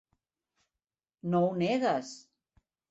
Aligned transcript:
No 1.35 1.43
ho 1.51 1.55
negues. 1.65 2.19